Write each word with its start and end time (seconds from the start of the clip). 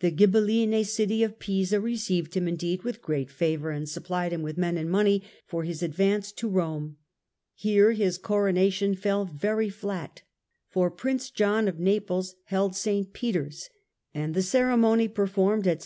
The 0.00 0.12
GhibelHne 0.12 0.84
city 0.84 1.22
of 1.22 1.38
Pisa 1.38 1.80
received 1.80 2.34
him 2.36 2.46
indeed 2.46 2.82
with 2.82 3.00
great 3.00 3.30
favour 3.30 3.70
and 3.70 3.88
sup 3.88 4.08
phed 4.08 4.30
him 4.30 4.42
with 4.42 4.58
men 4.58 4.76
and 4.76 4.90
money 4.90 5.22
for 5.46 5.64
his 5.64 5.82
advance 5.82 6.32
to 6.32 6.50
Rome. 6.50 6.98
Here 7.54 7.92
his 7.92 8.18
coronation 8.18 8.94
fell 8.94 9.24
very 9.24 9.70
flat, 9.70 10.20
for 10.68 10.90
Prince 10.90 11.30
John 11.30 11.66
of 11.66 11.76
Coronation 11.76 11.94
Naples 11.94 12.34
held 12.44 12.76
St. 12.76 13.14
Peter's, 13.14 13.70
and 14.12 14.34
the 14.34 14.42
ceremony 14.42 15.08
performed 15.08 15.64
atvii. 15.64 15.82